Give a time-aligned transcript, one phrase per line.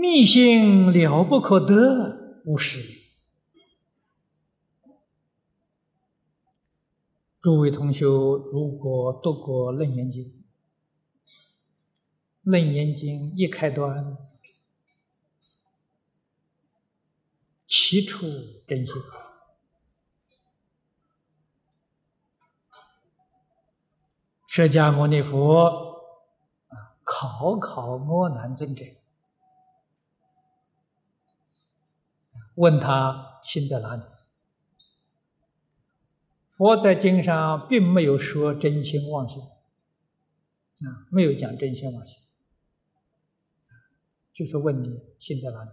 [0.00, 3.02] 密性了不可得，无实。
[7.42, 10.24] 诸位同学，如果读过《楞严经》，
[12.44, 14.16] 《楞严经》一开端，
[17.66, 18.26] 其出
[18.66, 18.94] 真心。
[24.46, 26.08] 释迦牟尼佛
[26.68, 28.86] 啊，考考摩难尊者，
[32.54, 34.02] 问他心在哪里？
[36.50, 42.18] 佛在经上并没有说真心妄心啊，没有讲真心妄心，
[44.32, 45.70] 就是问你心在哪里？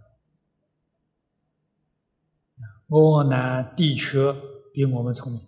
[2.88, 4.32] 阿难的确
[4.72, 5.42] 比我们聪明。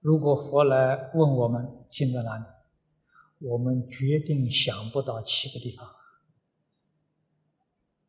[0.00, 2.44] 如果佛来问我们心在哪里，
[3.38, 5.88] 我们决定想不到七个地方，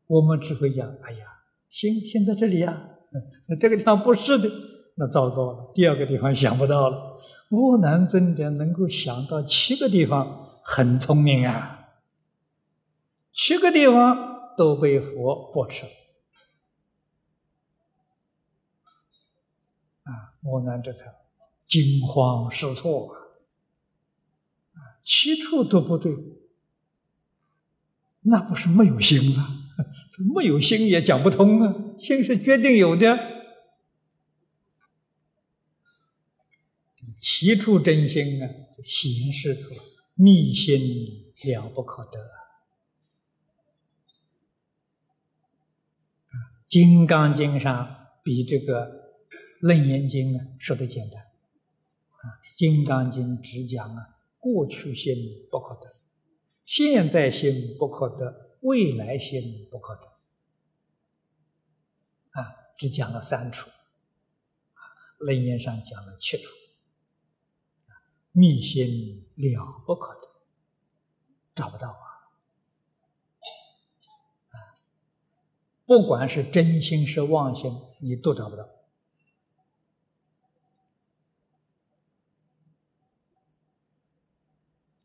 [0.07, 1.40] 我们只会讲：“哎呀，
[1.71, 2.89] 心心在这里呀。
[3.49, 4.47] ”那这个地方不是的，
[4.95, 5.71] 那糟糕了。
[5.73, 7.19] 第二个地方想不到了。
[7.49, 11.89] 阿难尊者能够想到七个地方，很聪明啊。
[13.31, 15.85] 七个地方都被佛驳斥。
[20.03, 21.05] 啊，我难这才。
[21.67, 23.15] 惊慌失措
[24.73, 24.99] 啊！
[25.01, 26.13] 七处都不对，
[28.23, 29.60] 那不是没有心吗？
[30.33, 31.75] 没有心也讲不通啊！
[31.97, 33.17] 心是决定有的，
[37.17, 38.49] 七处真心啊，
[38.83, 39.69] 显示出
[40.15, 42.35] 密心了不可得啊！
[46.67, 48.85] 《金刚经》上比这个
[49.61, 51.23] 《楞严经》啊说的简单。
[52.55, 55.15] 《金刚经》只讲啊，过去心
[55.49, 55.87] 不可得，
[56.63, 60.07] 现在心不可得，未来心不可得，
[62.39, 64.81] 啊，只讲了三处，啊，
[65.19, 66.49] 楞严上讲了七处，
[68.31, 70.29] 密心了不可得，
[71.55, 72.05] 找不到啊，
[74.51, 74.77] 啊，
[75.85, 78.63] 不管是真心是妄心，你都找不到。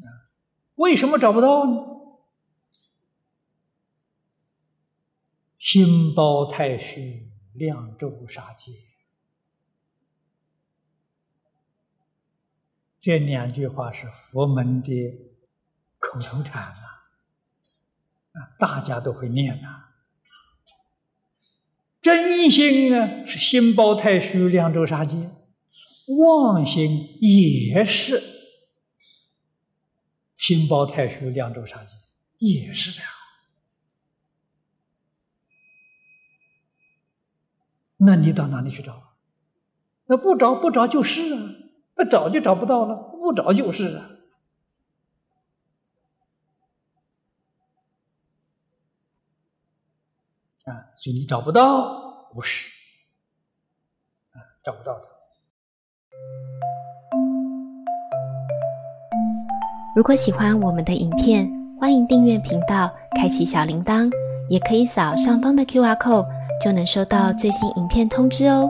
[0.01, 0.05] 啊。
[0.75, 1.96] 为什么找不到呢？
[5.69, 8.73] 心包太虚，量周杀界，
[13.01, 14.93] 这两句话是佛门的
[15.99, 17.11] 口头禅啊，
[18.31, 19.87] 啊，大家都会念呐。
[22.01, 25.17] 真心呢是心包太虚，量周杀界，
[26.17, 28.23] 妄心也是。
[30.37, 31.97] 心包太虚，量周杀界，
[32.39, 33.11] 也是这样。
[37.99, 39.03] 那你到哪里去找？
[40.07, 41.51] 那不找不找就是啊，
[41.97, 44.11] 那找就找不到了，不找就是啊。
[50.67, 52.71] 啊，所以你找不到，不是
[54.33, 55.09] 啊，找不到的。
[59.97, 64.11] 如果喜欢我们的影片，欢迎订阅频道，开启小铃铛，
[64.49, 66.27] 也可以扫上方的 Q R code，
[66.67, 68.69] 就能收到最新影片通知哦。